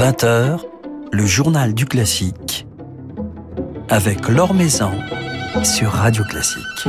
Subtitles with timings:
[0.00, 0.60] 20h,
[1.12, 2.66] le journal du classique
[3.90, 4.92] avec Laure Maison
[5.62, 6.88] sur Radio Classique.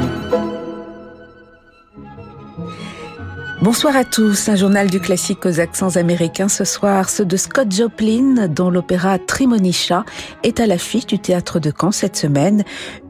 [3.61, 7.69] Bonsoir à tous, un journal du classique aux accents américains ce soir, ceux de Scott
[7.71, 10.05] Joplin, dont l'opéra Trimonisha
[10.43, 12.63] est à l'affiche du théâtre de Caen cette semaine,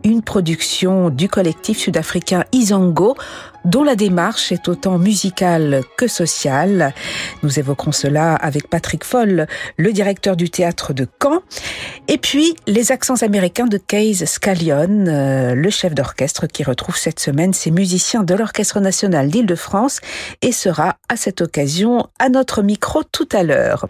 [0.03, 3.15] une production du collectif sud-africain Izango,
[3.65, 6.93] dont la démarche est autant musicale que sociale.
[7.43, 9.47] Nous évoquerons cela avec Patrick Foll,
[9.77, 11.41] le directeur du théâtre de Caen.
[12.07, 17.19] Et puis, les accents américains de Case Scallion, euh, le chef d'orchestre qui retrouve cette
[17.19, 19.99] semaine ses musiciens de l'Orchestre national d'Île-de-France
[20.41, 23.87] et sera à cette occasion à notre micro tout à l'heure.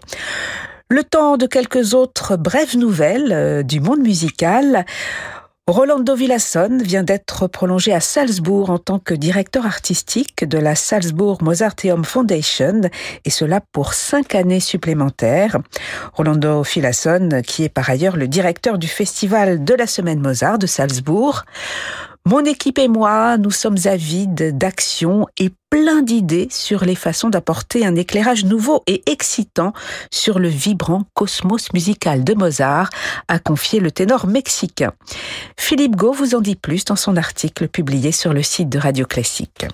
[0.92, 4.84] Le temps de quelques autres brèves nouvelles euh, du monde musical.
[5.68, 11.40] Rolando Villasson vient d'être prolongé à Salzbourg en tant que directeur artistique de la Salzbourg
[11.40, 12.80] Mozarteum Foundation,
[13.24, 15.58] et cela pour cinq années supplémentaires.
[16.14, 20.66] Rolando Villasson, qui est par ailleurs le directeur du festival de la Semaine Mozart de
[20.66, 21.44] Salzbourg.
[22.24, 27.84] Mon équipe et moi, nous sommes avides d'action et plein d'idées sur les façons d'apporter
[27.84, 29.72] un éclairage nouveau et excitant
[30.12, 32.90] sur le vibrant cosmos musical de Mozart,
[33.26, 34.92] a confié le ténor mexicain.
[35.58, 39.04] Philippe Gau vous en dit plus dans son article publié sur le site de Radio
[39.04, 39.66] Classique.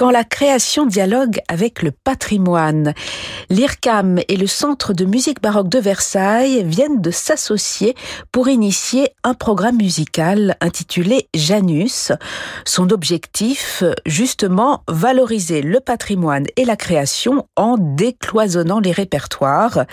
[0.00, 2.94] Quand la création dialogue avec le patrimoine.
[3.50, 7.94] L'IRCAM et le Centre de musique baroque de Versailles viennent de s'associer
[8.32, 12.12] pour initier un programme musical intitulé Janus.
[12.64, 19.84] Son objectif, justement, valoriser le patrimoine et la création en décloisonnant les répertoires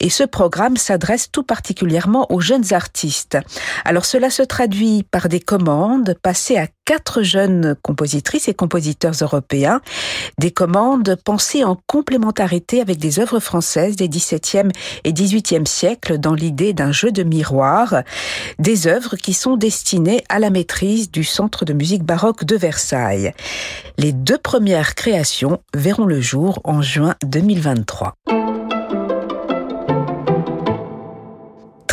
[0.00, 3.38] et ce programme s'adresse tout particulièrement aux jeunes artistes.
[3.84, 9.82] Alors cela se traduit par des commandes passées à quatre jeunes compositrices et compositeurs européens,
[10.38, 14.70] des commandes pensées en complémentarité avec des œuvres françaises des XVIIe
[15.04, 18.02] et XVIIIe siècles dans l'idée d'un jeu de miroir,
[18.58, 23.34] des œuvres qui sont destinées à la maîtrise du Centre de musique baroque de Versailles.
[23.98, 28.14] Les deux premières créations verront le jour en juin 2023.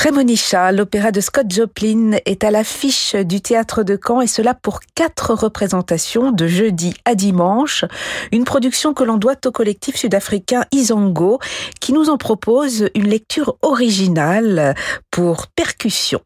[0.05, 4.81] Tremonisha, l'opéra de Scott Joplin, est à l'affiche du théâtre de Caen et cela pour
[4.93, 7.85] quatre représentations de jeudi à dimanche.
[8.31, 11.39] Une production que l'on doit au collectif sud-africain Izango
[11.81, 14.75] qui nous en propose une lecture originale
[15.09, 16.21] pour percussion.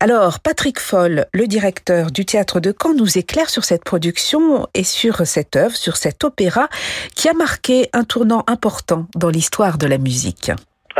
[0.00, 4.82] Alors, Patrick Foll, le directeur du théâtre de Caen, nous éclaire sur cette production et
[4.82, 6.68] sur cette œuvre, sur cet opéra
[7.14, 10.50] qui a marqué un tournant important dans l'histoire de la musique.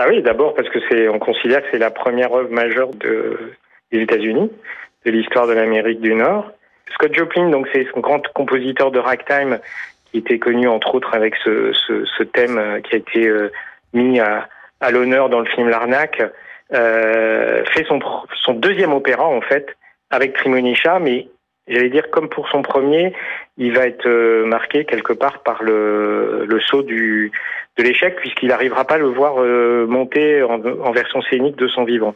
[0.03, 3.39] Ah oui, d'abord parce que c'est, on considère que c'est la première œuvre majeure de,
[3.93, 4.51] des États-Unis,
[5.05, 6.51] de l'histoire de l'Amérique du Nord.
[6.95, 9.59] Scott Joplin, donc c'est son grand compositeur de ragtime,
[10.07, 13.53] qui était connu entre autres avec ce, ce, ce thème euh, qui a été euh,
[13.93, 14.49] mis à,
[14.81, 16.23] à l'honneur dans le film L'Arnaque,
[16.73, 18.01] euh, fait son,
[18.43, 19.77] son deuxième opéra en fait
[20.09, 21.29] avec Trimonisha, mais
[21.71, 23.13] j'allais dire comme pour son premier,
[23.57, 27.31] il va être euh, marqué quelque part par le, saut de
[27.79, 32.15] l'échec puisqu'il n'arrivera pas à le voir euh, monter en, version scénique de son vivant.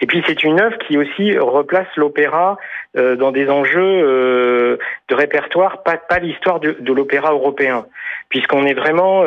[0.00, 2.58] Et puis c'est une œuvre qui aussi replace l'opéra
[2.96, 4.78] euh, dans des enjeux
[5.08, 7.86] de répertoire, pas, l'histoire de, l'opéra européen,
[8.28, 9.20] puisqu'on est vraiment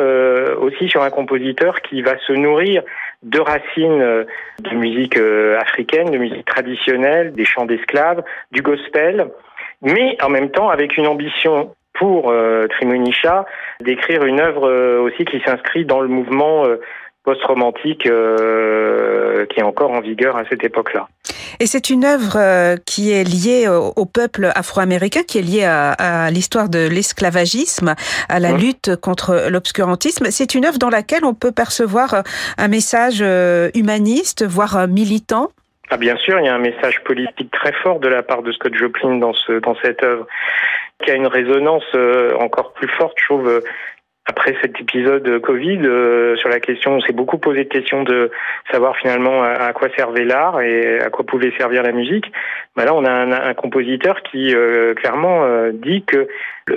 [0.60, 2.82] aussi sur un compositeur qui va se nourrir
[3.24, 4.26] de racines
[4.60, 5.18] de musique
[5.58, 9.28] africaine, de musique traditionnelle, des chants d'esclaves, du gospel,
[9.82, 13.44] mais en même temps avec une ambition pour euh, Trimonisha
[13.80, 16.80] d'écrire une œuvre euh, aussi qui s'inscrit dans le mouvement euh,
[17.24, 21.08] post-romantique euh, qui est encore en vigueur à cette époque-là.
[21.60, 25.64] Et c'est une œuvre euh, qui est liée au, au peuple afro-américain, qui est liée
[25.64, 27.94] à, à l'histoire de l'esclavagisme,
[28.28, 28.56] à la mmh.
[28.56, 30.26] lutte contre l'obscurantisme.
[30.30, 32.22] C'est une œuvre dans laquelle on peut percevoir
[32.56, 33.24] un message
[33.74, 35.50] humaniste, voire militant.
[35.90, 38.52] Ah bien sûr, il y a un message politique très fort de la part de
[38.52, 40.26] Scott Joplin dans ce dans cette œuvre
[41.02, 43.60] qui a une résonance euh, encore plus forte, je trouve, euh,
[44.28, 48.30] après cet épisode Covid, euh, sur la question, on s'est beaucoup posé de questions de
[48.70, 52.30] savoir finalement à, à, quoi servait l'art et à quoi pouvait servir la musique.
[52.76, 56.28] Ben là, on a un, un compositeur qui euh, clairement euh, dit que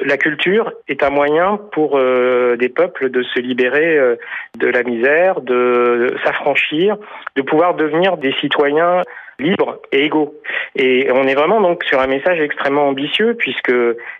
[0.06, 4.18] la culture est un moyen pour des peuples de se libérer
[4.58, 6.98] de la misère, de s'affranchir,
[7.36, 9.04] de pouvoir devenir des citoyens
[9.42, 10.36] libres et égaux.
[10.76, 13.74] Et on est vraiment donc sur un message extrêmement ambitieux puisque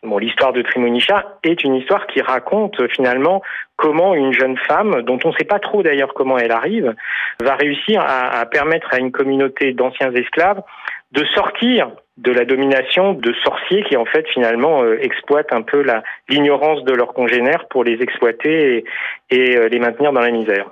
[0.04, 3.42] bon, l'histoire de Trimonisha est une histoire qui raconte finalement
[3.78, 6.94] comment une jeune femme, dont on ne sait pas trop d'ailleurs comment elle arrive,
[7.42, 10.62] va réussir à, à permettre à une communauté d'anciens esclaves
[11.12, 15.84] de sortir de la domination de sorciers qui en fait finalement euh, exploitent un peu
[16.30, 18.86] l'ignorance de leurs congénères pour les exploiter et,
[19.30, 20.70] et euh, les maintenir dans la misère.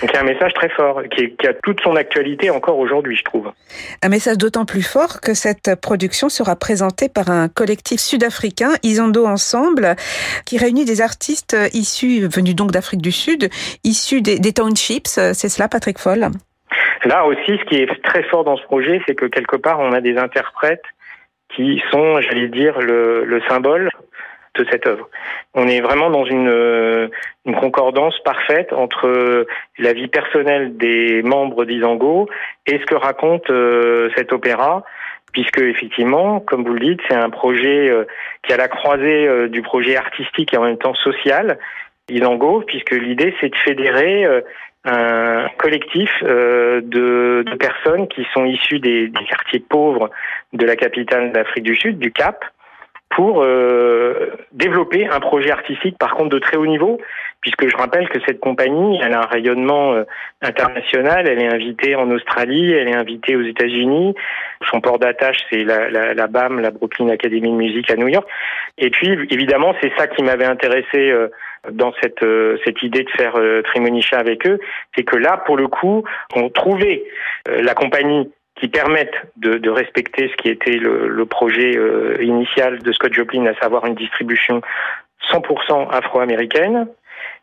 [0.00, 2.78] Donc il y a un message très fort qui, qui a toute son actualité encore
[2.78, 3.52] aujourd'hui, je trouve.
[4.02, 9.24] Un message d'autant plus fort que cette production sera présentée par un collectif sud-africain, Isando
[9.24, 9.94] Ensemble,
[10.46, 13.48] qui réunit des artistes issus, venus donc d'Afrique du Sud,
[13.84, 15.08] issus des, des townships.
[15.08, 16.28] C'est cela, Patrick Foll?
[17.04, 19.92] Là aussi, ce qui est très fort dans ce projet, c'est que quelque part, on
[19.92, 20.84] a des interprètes
[21.54, 23.90] qui sont, j'allais dire, le, le symbole
[24.54, 25.08] de cette œuvre.
[25.54, 27.08] On est vraiment dans une, euh,
[27.46, 29.46] une concordance parfaite entre
[29.78, 32.28] la vie personnelle des membres d'Isango
[32.66, 34.84] et ce que raconte euh, cet opéra,
[35.32, 38.04] puisque effectivement, comme vous le dites, c'est un projet euh,
[38.42, 41.58] qui a la croisée euh, du projet artistique et en même temps social,
[42.10, 44.26] Isango, puisque l'idée c'est de fédérer
[44.84, 50.10] un collectif de, de, personnes qui sont issues des, des quartiers pauvres
[50.52, 52.44] de la capitale d'Afrique du Sud, du Cap,
[53.14, 56.98] pour euh, développer un projet artistique par contre de très haut niveau,
[57.40, 60.04] puisque je rappelle que cette compagnie, elle a un rayonnement euh,
[60.40, 64.14] international, elle est invitée en Australie, elle est invitée aux États-Unis,
[64.70, 68.08] son port d'attache c'est la, la, la, BAM, la Brooklyn Academy de Musique à New
[68.08, 68.26] York,
[68.78, 71.28] et puis évidemment c'est ça qui m'avait intéressé euh,
[71.70, 74.58] dans cette euh, cette idée de faire euh, Trimonisha avec eux,
[74.96, 76.04] c'est que là pour le coup
[76.34, 77.04] on trouvait
[77.48, 82.22] euh, la compagnie qui permettent de, de, respecter ce qui était le, le projet euh,
[82.22, 84.60] initial de Scott Joplin, à savoir une distribution
[85.30, 86.86] 100% afro-américaine,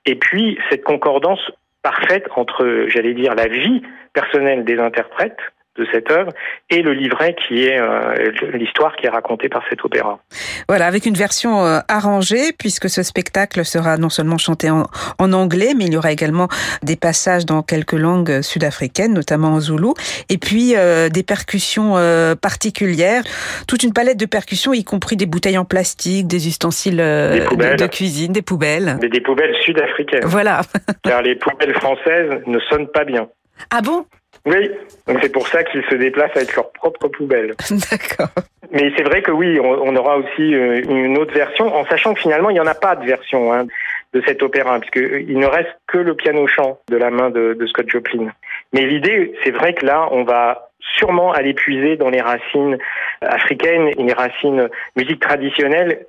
[0.06, 1.52] et puis cette concordance
[1.82, 3.82] parfaite entre, j'allais dire, la vie
[4.14, 5.40] personnelle des interprètes,
[5.80, 6.32] de cette œuvre
[6.70, 10.20] et le livret qui est euh, l'histoire qui est racontée par cet opéra.
[10.68, 14.88] Voilà, avec une version euh, arrangée puisque ce spectacle sera non seulement chanté en,
[15.18, 16.48] en, anglais, mais il y aura également
[16.84, 19.94] des passages dans quelques langues sud-africaines, notamment en zoulou,
[20.30, 21.96] et puis euh, des percussions
[22.42, 23.24] particulières,
[23.68, 27.76] toute une palette de percussions, y compris des bouteilles en plastique, des ustensiles des de,
[27.76, 28.98] de, cuisine, des poubelles.
[29.02, 30.26] Mais des poubelles sud-africaines.
[30.26, 30.62] Voilà.
[31.04, 33.30] Car les poubelles françaises ne sonnent pas bien.
[33.72, 34.06] Ah bon?
[34.46, 34.72] Oui,
[35.08, 37.56] donc c'est pour ça qu'ils se déplacent avec leur propre poubelle.
[37.92, 38.30] D'accord.
[38.72, 42.22] Mais c'est vrai que oui, on, aura aussi euh, une autre version, en sachant que
[42.22, 43.66] finalement il n'y en a pas de version hein,
[44.14, 47.90] de cet opéra, puisqu'il ne reste que le piano-chant de la main de, de Scott
[47.90, 48.32] Joplin.
[48.74, 52.78] Mais l'idée, c'est vrai que là, on va sûrement aller puiser dans les racines
[53.22, 56.06] africaines et les racines musique traditionnelle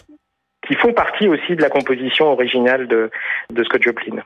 [0.66, 3.10] qui font partie aussi de la composition originale de,
[3.50, 4.22] de Scott Joplin.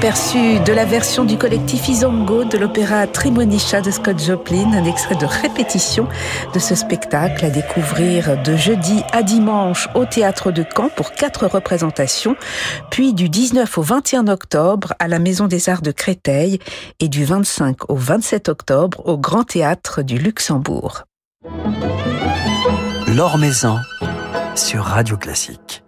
[0.00, 5.14] Aperçu de la version du collectif Izongo de l'opéra Trimonisha de Scott Joplin, un extrait
[5.14, 6.08] de répétition
[6.54, 11.46] de ce spectacle à découvrir de jeudi à dimanche au théâtre de Caen pour quatre
[11.46, 12.34] représentations,
[12.90, 16.60] puis du 19 au 21 octobre à la Maison des Arts de Créteil
[16.98, 21.02] et du 25 au 27 octobre au Grand Théâtre du Luxembourg.
[23.38, 23.76] Maison
[24.54, 25.82] sur Radio Classique.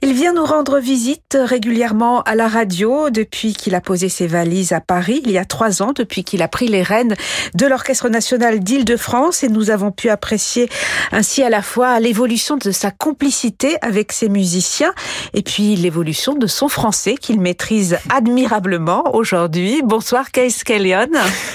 [0.00, 4.72] Il vient nous rendre visite régulièrement à la radio depuis qu'il a posé ses valises
[4.72, 7.16] à Paris il y a trois ans, depuis qu'il a pris les rênes
[7.54, 10.68] de l'Orchestre national d'Île-de-France et nous avons pu apprécier
[11.10, 14.92] ainsi à la fois l'évolution de sa complicité avec ses musiciens
[15.34, 19.82] et puis l'évolution de son français qu'il maîtrise admirablement aujourd'hui.
[19.82, 21.08] Bonsoir Kees Kellion.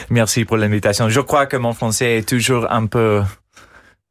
[0.09, 1.07] Merci pour l'invitation.
[1.07, 3.21] Je crois que mon français est toujours un peu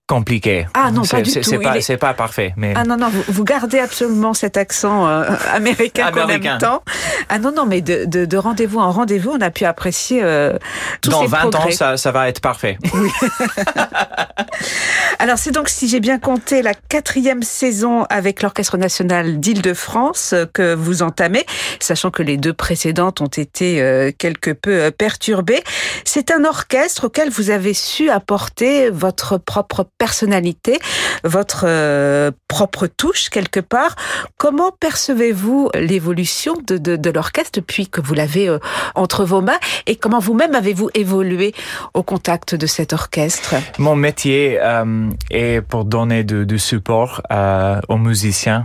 [0.06, 0.66] compliqué.
[0.75, 1.42] Ah non, pas du tout.
[1.42, 1.97] C'est pas, est...
[1.97, 2.52] pas, parfait.
[2.56, 2.75] Mais...
[2.76, 6.12] Ah non, non, vous, vous gardez absolument cet accent euh, américain, américain.
[6.12, 6.82] qu'on aime tant.
[7.28, 10.59] Ah non, non, mais de, de, de rendez-vous en rendez-vous, on a pu apprécier euh,
[11.00, 11.64] tous Dans ces 20 progrès.
[11.64, 12.78] ans, ça, ça va être parfait.
[12.94, 13.11] Oui.
[15.22, 20.74] Alors c'est donc, si j'ai bien compté, la quatrième saison avec l'Orchestre national d'Île-de-France que
[20.74, 21.46] vous entamez,
[21.78, 25.62] sachant que les deux précédentes ont été euh, quelque peu perturbées.
[26.04, 30.80] C'est un orchestre auquel vous avez su apporter votre propre personnalité,
[31.22, 33.94] votre euh, propre touche quelque part.
[34.38, 38.58] Comment percevez-vous l'évolution de, de, l'orchestre depuis que vous l'avez euh,
[38.96, 39.60] entre vos mains?
[39.86, 41.54] Et comment vous-même avez-vous évolué
[41.94, 43.54] au contact de cet orchestre?
[43.78, 48.64] Mon métier euh, est pour donner du, du support euh, aux musiciens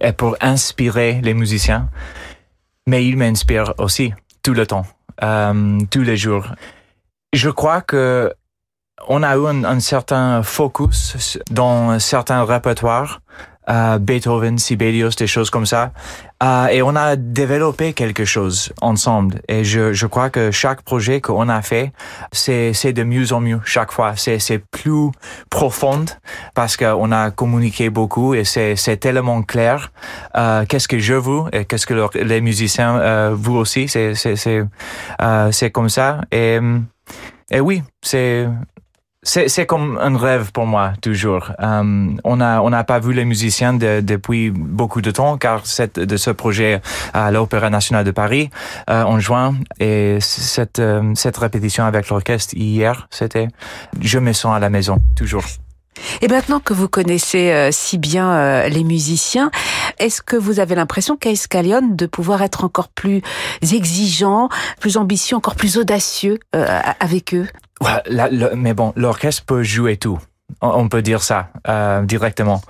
[0.00, 1.88] et pour inspirer les musiciens,
[2.86, 4.86] mais il m'inspire aussi tout le temps,
[5.22, 6.46] euh, tous les jours.
[7.32, 8.32] Je crois que
[9.08, 13.20] on a eu un, un certain focus dans certains répertoires,
[13.68, 15.92] euh, Beethoven, Sibelius, des choses comme ça,
[16.42, 19.40] euh, et on a développé quelque chose ensemble.
[19.48, 21.92] Et je, je crois que chaque projet qu'on a fait,
[22.32, 24.14] c'est c'est de mieux en mieux chaque fois.
[24.16, 25.10] C'est c'est plus
[25.50, 26.04] profond
[26.54, 29.92] parce qu'on a communiqué beaucoup et c'est c'est tellement clair.
[30.36, 33.88] Euh, qu'est-ce que je veux et qu'est-ce que les musiciens vous aussi.
[33.88, 34.64] C'est c'est c'est
[35.52, 36.20] c'est comme ça.
[36.32, 36.58] Et
[37.52, 38.48] et oui, c'est
[39.24, 41.52] c'est, comme un rêve pour moi toujours.
[41.60, 45.62] Euh, on a on n'a pas vu les musiciens de- depuis beaucoup de temps car
[45.94, 46.80] de ce projet
[47.14, 48.50] à l'Opéra national de Paris
[48.90, 53.46] euh, en juin et cette euh, cette répétition avec l'orchestre hier c'était
[54.00, 55.44] je me sens à la maison toujours.
[56.20, 59.50] Et maintenant que vous connaissez si bien les musiciens,
[59.98, 63.22] est-ce que vous avez l'impression qu'à Escalion de pouvoir être encore plus
[63.60, 64.48] exigeant,
[64.80, 66.40] plus ambitieux, encore plus audacieux
[66.98, 67.46] avec eux?
[68.56, 70.18] Mais bon, l'orchestre peut jouer tout.
[70.60, 72.60] On- peut dire ça euh, directement.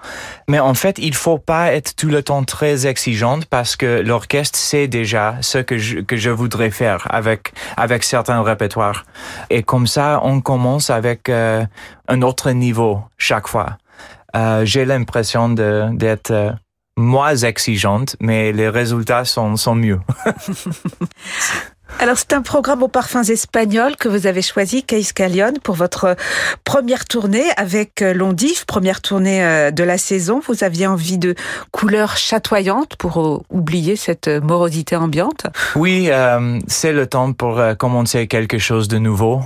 [0.48, 4.56] Mais en fait, il faut pas être tout le temps très exigeante parce que l'orchestre
[4.56, 9.04] sait déjà ce que je, que je voudrais faire avec avec certains répertoires.
[9.50, 11.64] Et comme ça, on commence avec euh,
[12.06, 13.78] un autre niveau chaque fois.
[14.36, 16.52] Euh, J'ai l'impression d'être euh,
[16.96, 20.00] moins exigeante, mais les résultats sont sont mieux.
[21.98, 26.16] Alors c'est un programme aux parfums espagnols que vous avez choisi, Caiscalion, pour votre
[26.64, 30.40] première tournée avec euh, Londif, première tournée euh, de la saison.
[30.46, 31.34] Vous aviez envie de
[31.70, 35.46] couleurs chatoyantes pour euh, oublier cette morosité ambiante?
[35.76, 36.10] Oui,
[36.66, 39.40] c'est le temps pour commencer quelque chose de nouveau.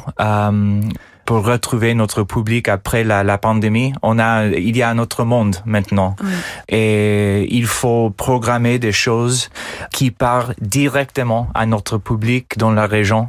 [1.26, 5.24] Pour retrouver notre public après la, la pandémie, on a, il y a un autre
[5.24, 6.30] monde maintenant, Oui.
[6.68, 9.50] et il faut programmer des choses
[9.92, 13.28] qui parlent directement à notre public dans la région.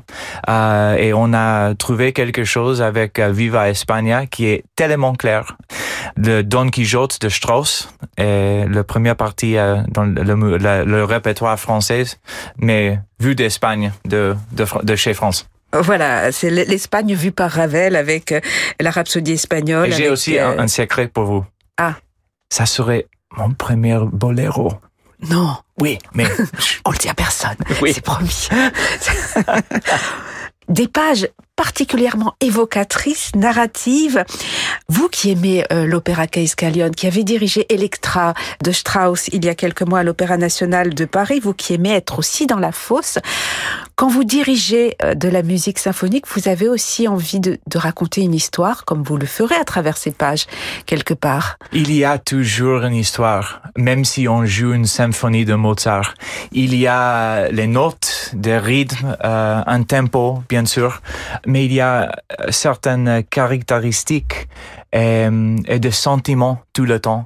[0.49, 5.57] Euh, et on a trouvé quelque chose avec euh, Viva España qui est tellement clair.
[6.15, 11.59] Le Don Quijote de Strauss est la première partie euh, dans le, le- le- répertoire
[11.59, 12.03] français,
[12.57, 15.49] mais vu d'Espagne, de, de, de chez France.
[15.81, 18.39] Voilà, c'est l'Espagne vue par Ravel avec euh,
[18.79, 19.91] la rhapsodie espagnole.
[19.93, 21.45] J'ai aussi euh, un, un secret pour vous.
[21.77, 21.95] Ah.
[22.49, 24.73] Ça serait mon premier boléro.
[25.29, 26.25] Non, Oui, mais
[26.85, 27.57] on le dit à personne.
[27.81, 27.91] Oui.
[27.93, 28.47] C'est promis.
[30.69, 34.23] Des pages particulièrement évocatrices, narratives.
[34.87, 38.33] Vous qui aimez euh, l'opéra Caiscalion, qui avez dirigé Electra
[38.63, 41.91] de Strauss il y a quelques mois à l'Opéra national de Paris, vous qui aimez
[41.91, 43.17] être aussi dans la fosse,
[43.95, 48.21] quand vous dirigez euh, de la musique symphonique, vous avez aussi envie de, de raconter
[48.21, 50.45] une histoire, comme vous le ferez à travers ces pages,
[50.85, 51.57] quelque part.
[51.73, 56.13] il y a toujours une histoire, même si on joue une symphonie de Mozart.
[56.51, 61.01] Il y a les notes, des rythmes, euh, un tempo, bien sûr,
[61.47, 64.47] mais il y a euh, certaines caractéristiques
[64.93, 65.27] et,
[65.67, 67.25] et des sentiments tout le temps.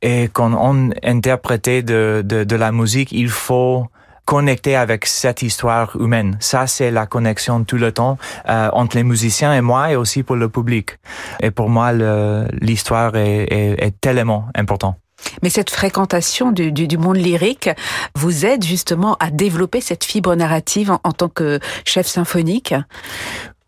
[0.00, 3.86] Et quand on interprète de, de, de la musique, il faut
[4.24, 6.36] connecter avec cette histoire humaine.
[6.40, 10.22] Ça, c'est la connexion tout le temps euh, entre les musiciens et moi et aussi
[10.22, 10.98] pour le public.
[11.40, 14.96] Et pour moi, l'histoire est, tellement important.
[15.42, 17.70] Mais cette fréquentation du, du, monde lyrique
[18.16, 22.74] vous aide justement à développer cette fibre narrative en tant que chef symphonique?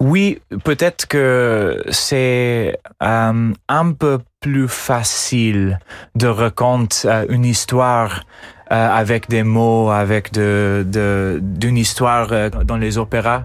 [0.07, 5.79] Oui, peut-être que c'est euh, un peu plus facile
[6.15, 8.25] de raconter euh, une histoire
[8.71, 13.45] euh, avec des mots, avec de, de, d'une histoire euh, dans les opéras.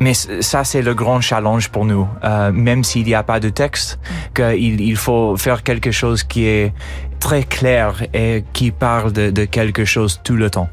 [0.00, 2.08] Mais ça, c'est le grand challenge pour nous.
[2.24, 4.00] Euh, même s'il n'y a pas de texte,
[4.34, 6.74] qu'il il faut faire quelque chose qui est
[7.20, 10.68] très clair et qui parle de, de quelque chose tout le temps.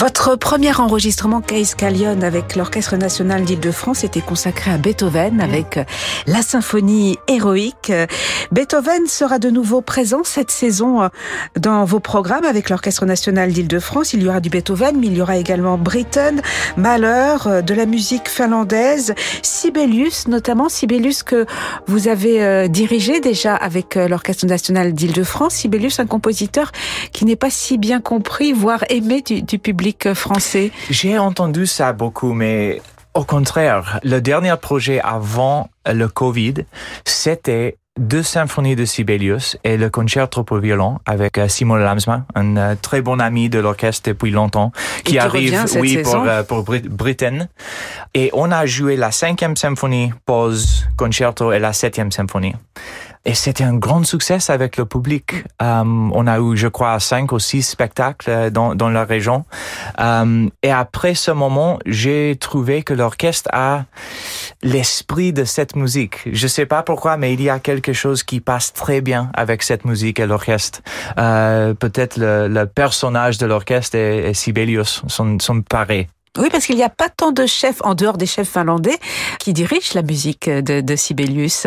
[0.00, 5.84] Votre premier enregistrement Case Callion avec l'Orchestre national d'Île-de-France était consacré à Beethoven avec euh,
[6.26, 7.92] la symphonie héroïque.
[8.50, 11.08] Beethoven sera de nouveau présent cette saison euh,
[11.58, 14.14] dans vos programmes avec l'Orchestre national d'Île-de-France.
[14.14, 16.40] Il y aura du Beethoven, mais il y aura également Britten,
[16.78, 21.44] Mahler, euh, de la musique finlandaise, Sibelius, notamment Sibelius que
[21.88, 25.56] vous avez dirigé déjà avec l'Orchestre national d'Île-de-France.
[25.56, 26.72] Sibelius, un compositeur
[27.12, 31.92] qui n'est pas si bien compris, voire aimé du, du public français J'ai entendu ça
[31.92, 32.80] beaucoup, mais
[33.14, 36.54] au contraire, le dernier projet avant le Covid,
[37.04, 42.56] c'était deux symphonies de Sibelius et le concerto pour violon avec euh, Simon Lamsma, un
[42.56, 44.72] euh, très bon ami de l'orchestre depuis longtemps,
[45.04, 47.48] qui, arrive, oui, pour, euh, pour Britain.
[48.14, 52.54] Et on a joué la cinquième symphonie, pause, concerto et la septième symphonie.
[53.26, 55.44] Et c'était un grand succès avec le public.
[55.60, 59.44] Um, on a eu, je crois, cinq ou six spectacles euh, dans, dans la région.
[59.98, 63.84] Um, et après ce moment, j'ai trouvé que l'orchestre a
[64.62, 66.20] l'esprit de cette musique.
[66.32, 69.62] Je sais pas pourquoi, mais il y a quelque chose qui passe très bien avec
[69.62, 70.80] cette musique et l'orchestre.
[71.18, 76.06] Euh, Peut-être le, le, personnage de l'orchestre et, et Sibelius sont, sont pareils.
[76.38, 78.98] Oui, parce qu'il n'y a pas tant de chefs, en dehors des chefs finlandais,
[79.38, 81.66] qui dirigent la musique de, de Sibelius.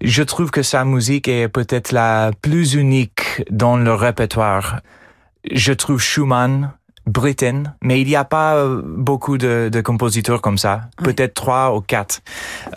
[0.00, 4.80] Je trouve que sa musique est peut-être la plus unique dans le répertoire.
[5.50, 6.72] Je trouve Schumann,
[7.06, 10.82] Britten, mais il n'y a pas euh, beaucoup de, de compositeurs comme ça.
[10.96, 12.20] Peut-être trois ou quatre.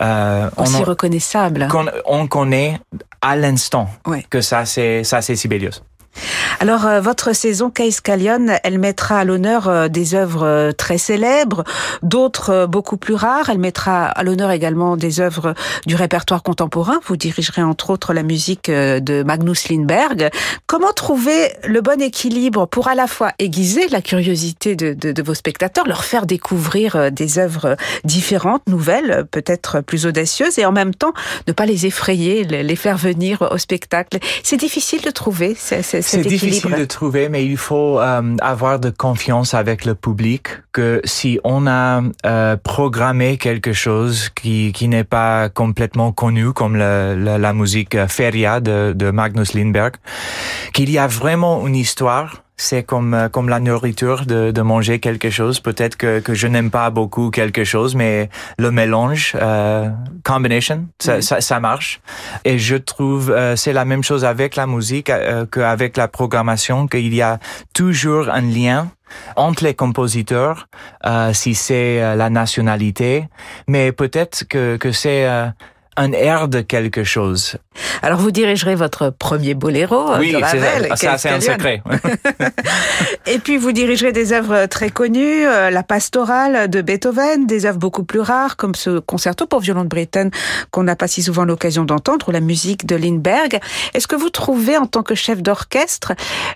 [0.02, 1.68] Euh, Aussi reconnaissable.
[2.04, 2.78] On, connaît
[3.22, 3.88] à l'instant
[4.28, 5.82] que ça c'est ça c'est Sibelius.
[6.60, 10.98] Alors, euh, votre saison Case Callion, elle mettra à l'honneur euh, des œuvres euh, très
[10.98, 11.62] célèbres,
[12.02, 13.48] d'autres beaucoup plus rares.
[13.48, 15.54] Elle mettra à l'honneur également des œuvres
[15.86, 16.98] du répertoire contemporain.
[17.06, 20.30] Vous dirigerez entre autres la musique de Magnus Lindberg.
[20.66, 25.86] Comment trouver le bon équilibre pour à la fois aiguiser la curiosité de vos spectateurs,
[25.86, 31.12] leur faire découvrir des œuvres différentes, nouvelles, peut-être plus audacieuses, et en même temps
[31.46, 34.18] ne pas les effrayer, les faire venir au spectacle?
[34.42, 35.56] C'est difficile de trouver
[36.08, 41.00] c'est difficile de trouver, mais il faut euh, avoir de confiance avec le public que
[41.04, 47.14] si on a euh, programmé quelque chose qui, qui n'est pas complètement connu, comme la,
[47.14, 49.96] la, musique Feria de, de Magnus Lindberg,
[50.72, 54.98] qu'il y a vraiment une histoire c'est comme euh, comme la nourriture de, de manger
[54.98, 55.60] quelque chose.
[55.60, 59.88] Peut-être que, que je n'aime pas beaucoup quelque chose, mais le mélange, euh,
[60.24, 62.00] combination, ça, ça, ça, marche.
[62.44, 66.88] Et je trouve euh, c'est la même chose avec la musique euh, qu'avec la programmation,
[66.88, 67.38] qu'il y a
[67.72, 68.90] toujours un lien
[69.36, 70.68] entre les compositeurs,
[71.06, 73.28] euh, si c'est euh, la nationalité,
[73.66, 75.26] mais peut-être que, que c'est
[75.98, 77.56] un air de quelque chose.
[78.02, 81.82] Alors vous dirigerez votre premier boléro oui, c'est ça, c'est un secret.
[83.26, 87.78] Et puis vous dirigerez des œuvres très connues, euh, la pastorale de Beethoven, des œuvres
[87.78, 90.30] beaucoup plus rares comme ce concerto pour violon de Britten
[90.70, 93.58] qu'on n'a pas si souvent l'occasion d'entendre ou la musique de Lindbergh.
[93.94, 96.12] Est-ce que vous trouvez en tant que chef d'orchestre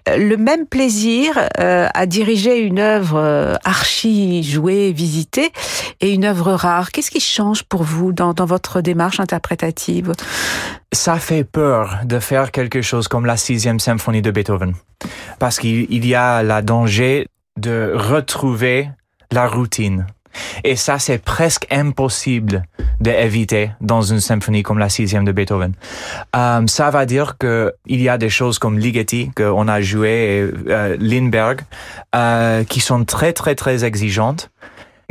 [0.08, 5.50] euh, le même plaisir euh, à diriger une œuvre archi jouée, visitée
[6.00, 6.92] et une œuvre rare?
[6.92, 9.18] Qu'est-ce qui change pour vous dans, dans votre démarche
[10.92, 14.74] Ça fait peur de faire quelque chose comme la sixième symphonie de Beethoven,
[15.38, 18.88] parce qu'il y a la danger de retrouver
[19.30, 20.06] la routine.
[20.64, 22.64] Et ça, c'est presque impossible
[23.00, 25.74] d'éviter dans une symphonie comme la sixième de Beethoven.
[26.36, 30.08] Euh, ça va dire que il y a des choses comme Ligeti qu'on a joué
[30.08, 31.62] et euh, Lindbergh
[32.14, 34.50] euh, qui sont très très très exigeantes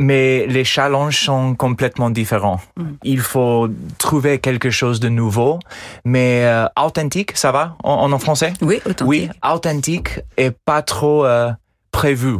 [0.02, 2.60] mais les challenges sont complètement différents.
[2.76, 2.82] Mm.
[3.04, 5.58] Il faut trouver quelque chose de nouveau,
[6.04, 8.52] mais euh, authentique, ça va en, en, français?
[8.60, 9.06] Oui, authentique.
[9.06, 11.50] Oui, authentique et pas trop euh,
[11.90, 12.36] prévu.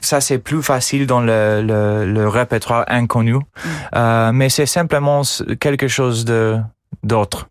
[0.00, 3.40] Ça, c'est plus facile dans le, le, le répertoire inconnu, mm.
[3.94, 5.22] euh, mais c'est simplement
[5.60, 6.58] quelque chose de
[7.02, 7.48] d'autre.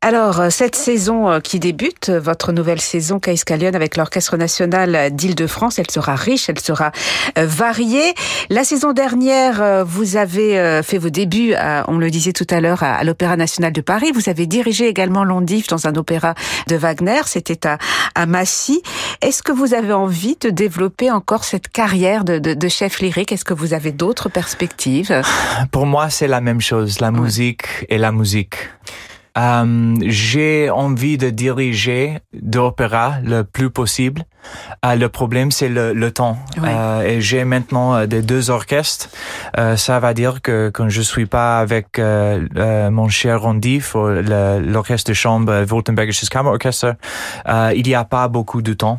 [0.00, 5.14] Alors, euh, cette saison euh, qui débute, euh, votre nouvelle saison Caïscalion avec l'Orchestre national
[5.14, 6.90] d'Île-de-France, elle sera riche, elle sera
[7.36, 8.14] variée.
[8.50, 11.54] La saison dernière, vous avez fait vos débuts,
[11.88, 14.12] on le disait tout à l'heure, à l'Opéra national de Paris.
[14.12, 16.34] Vous avez dirigé également Londif dans un opéra
[16.68, 17.78] de Wagner, c'était à,
[18.14, 18.82] à Massy.
[19.20, 23.32] Est-ce que vous avez envie de développer encore cette carrière de, de, de chef lyrique?
[23.32, 25.22] Est-ce que vous avez d'autres perspectives?
[25.70, 28.56] Pour moi, c'est la même chose, la musique et la musique.
[29.38, 34.24] Euh, j'ai envie de diriger d'opéra le plus possible.
[34.84, 36.38] Euh, le problème, c'est le, le temps.
[36.62, 39.08] Euh, et j'ai maintenant des deux orchestres.
[39.76, 45.64] Ça va dire que quand je suis pas avec mon cher Rondif, l'orchestre de chambre
[45.64, 46.92] Württembergisches Kammerorchester,
[47.74, 48.98] il n'y a pas beaucoup de temps.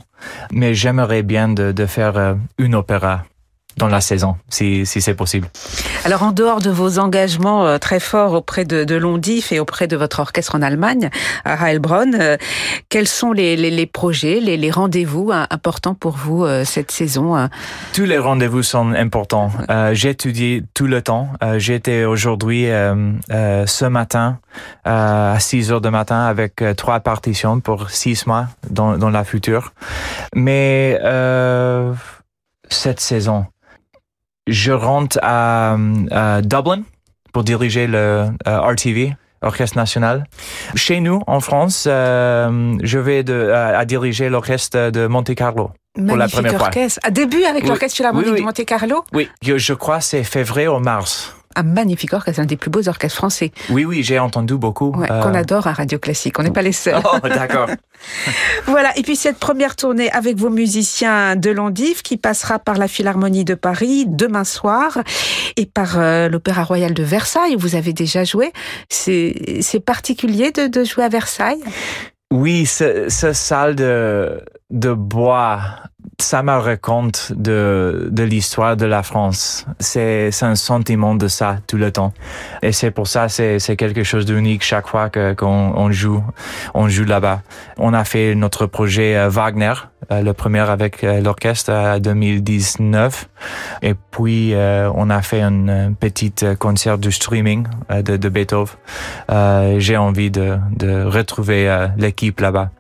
[0.52, 3.24] Mais j'aimerais bien de, de faire une opéra
[3.78, 5.48] dans la saison, si, si c'est possible.
[6.06, 9.88] Alors, en dehors de vos engagements euh, très forts auprès de, de Londif et auprès
[9.88, 11.10] de votre orchestre en Allemagne,
[11.46, 12.38] à Heilbronn, euh,
[12.90, 17.50] quels sont les, les, les projets, les, les rendez-vous importants pour vous euh, cette saison
[17.94, 19.52] Tous les rendez-vous sont importants.
[19.94, 21.30] J'étudie tout le temps.
[21.58, 24.40] J'étais aujourd'hui, ce matin,
[24.84, 29.74] à 6 heures du matin avec trois partitions pour six mois dans, dans la future.
[30.36, 31.00] Mais
[32.70, 33.46] cette saison,
[34.48, 35.76] je rentre à,
[36.42, 36.84] Dublin
[37.32, 40.26] pour diriger le euh, RTV, Orchestre National.
[40.76, 45.72] Chez nous, en France, euh, je vais de, à, diriger l'orchestre de Monte Carlo.
[45.96, 47.00] pour la première orchestre.
[47.04, 50.80] À début avec l'orchestre philharmonique de Monte Carlo Oui, je, je crois c'est février ou
[50.80, 53.52] mars un magnifique orchestre, un des plus beaux orchestres français.
[53.70, 54.92] Oui, oui, j'ai entendu beaucoup.
[54.92, 56.39] Ouais, Qu'on euh, adore à Radio Classique.
[56.39, 57.02] On n'est pas les seuls.
[57.04, 57.70] Oh, d'accord.
[58.66, 58.98] voilà.
[58.98, 63.46] Et puis cette première tournée avec vos musiciens de Londiv qui passera par la Philharmonie
[63.46, 65.00] de Paris demain soir
[65.58, 68.52] et par euh, l'Opéra Royal de Versailles où vous avez déjà joué.
[68.89, 71.62] C'est particulier de, de jouer à Versailles?
[72.32, 74.42] Oui, ce, ce salle de,
[74.74, 75.60] de bois,
[76.20, 79.68] ça me raconte de, de l'histoire de la France.
[79.80, 82.12] C'est, un sentiment de ça tout le temps.
[82.64, 86.24] Et c'est pour ça, c'est, quelque chose d'unique chaque fois qu'on on joue,
[86.74, 87.44] on joue là-bas.
[87.78, 89.74] On a fait notre projet euh, Wagner,
[90.12, 93.30] euh, le premier avec euh, l'orchestre en 2019.
[93.84, 98.76] Et puis, on a fait un petit concert de streaming de, de Beethoven.
[99.78, 102.72] J'ai envie de, de retrouver l'équipe là-bas.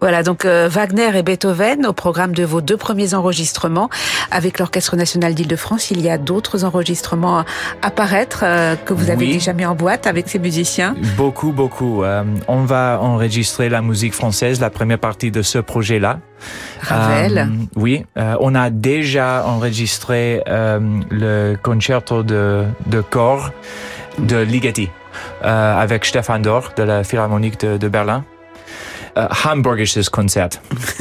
[0.00, 3.88] Voilà, donc euh, Wagner et Beethoven au programme de vos deux premiers enregistrements
[4.30, 5.90] avec l'Orchestre national d'Île-de-France.
[5.90, 7.44] Il y a d'autres enregistrements
[7.82, 10.94] à paraître euh, que vous avez déjà mis en boîte avec ces musiciens.
[11.16, 12.02] Beaucoup, beaucoup.
[12.02, 16.20] Euh, on va enregistrer la musique française, la première partie de ce projet-là.
[16.80, 17.48] Ravel.
[17.76, 23.50] oui, on a déjà enregistré le concerto de, de corps
[24.18, 24.90] de Ligeti
[25.40, 28.24] avec Stefan Dor de la Philharmonique de, de Berlin
[29.16, 30.50] euh, hamburgisches Konzert.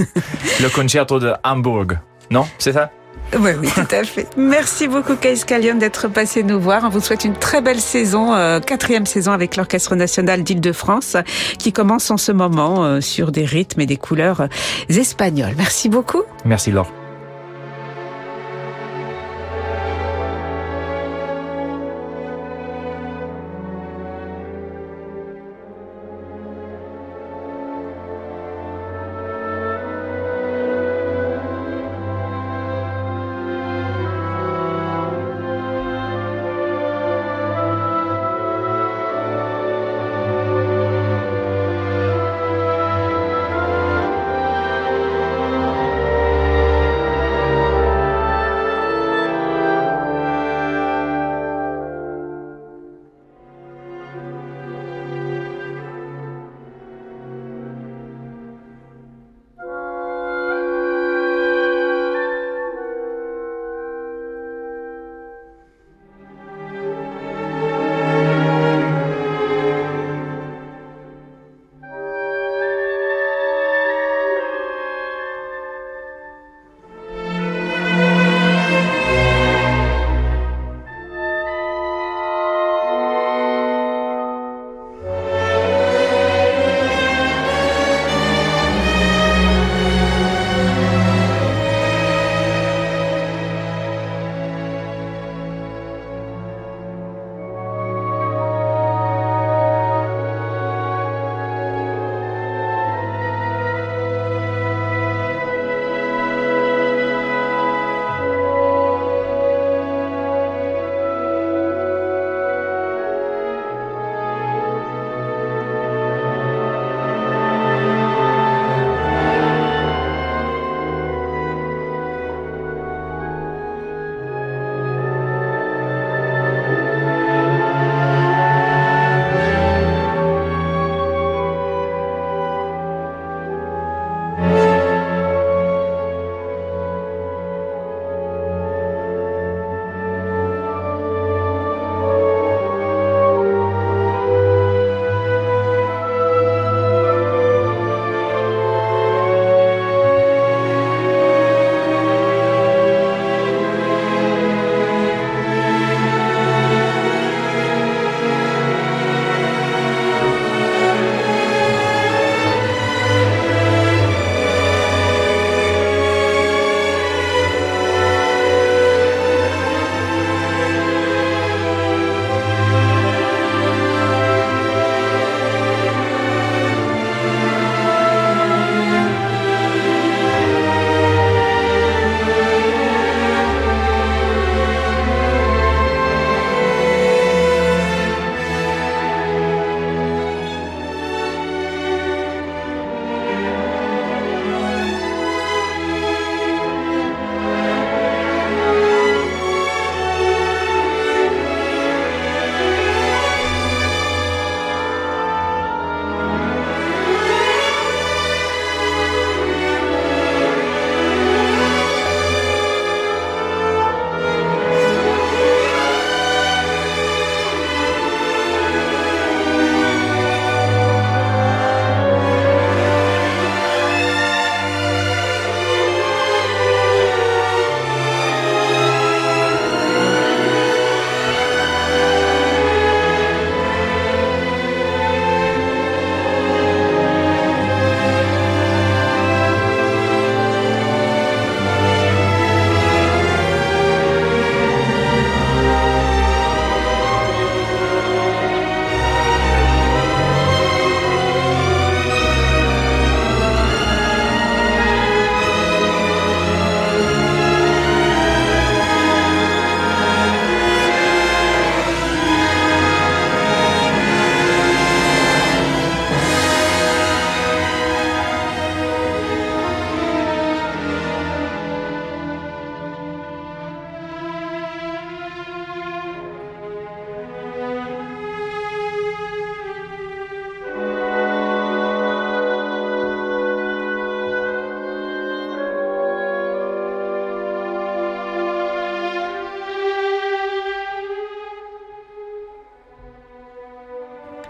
[0.61, 1.99] le concerto de Hamburg.
[2.29, 2.91] Non, c'est ça?
[3.39, 4.27] Oui, oui, tout à fait.
[4.35, 6.83] Merci beaucoup, Kais Callion, d'être passé nous voir.
[6.83, 11.15] On vous souhaite une très belle saison, euh, quatrième saison avec l'Orchestre National d'Île-de-France,
[11.57, 14.47] qui commence en ce moment euh, sur des rythmes et des couleurs
[14.89, 15.53] espagnoles.
[15.57, 16.23] Merci beaucoup.
[16.43, 16.91] Merci, Laure.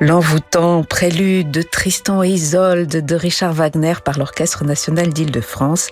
[0.01, 5.89] L'envoûtant prélude de Tristan et Isolde de Richard Wagner par l'Orchestre national d'Île-de-France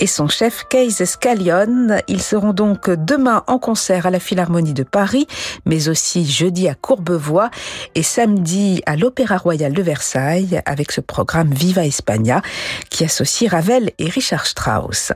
[0.00, 2.00] et son chef Kees Scallion.
[2.08, 5.28] Ils seront donc demain en concert à la Philharmonie de Paris,
[5.66, 7.48] mais aussi jeudi à Courbevoie
[7.94, 12.42] et samedi à l'Opéra Royal de Versailles avec ce programme Viva España
[12.90, 15.12] qui associe Ravel et Richard Strauss.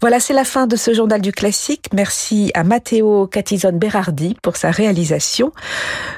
[0.00, 1.86] Voilà, c'est la fin de ce journal du classique.
[1.92, 5.52] Merci à Matteo Catizone Berardi pour sa réalisation.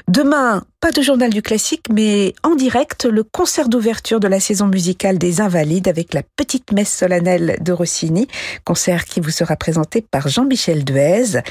[0.07, 4.67] Demain, pas de journal du classique, mais en direct, le concert d'ouverture de la saison
[4.67, 8.29] musicale des Invalides avec la petite messe solennelle de Rossini,
[8.63, 11.41] concert qui vous sera présenté par Jean-Michel Duez.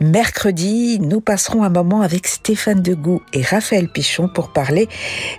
[0.00, 4.88] Mercredi, nous passerons un moment avec Stéphane Degout et Raphaël Pichon pour parler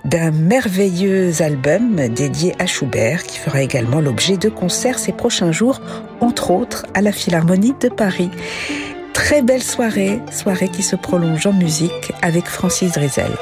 [0.06, 5.82] d'un merveilleux album dédié à Schubert qui fera également l'objet de concerts ces prochains jours,
[6.22, 8.32] entre autres à la Philharmonie de Paris.
[9.12, 13.36] Très belle soirée, soirée qui se prolonge en musique avec Francis Drezel.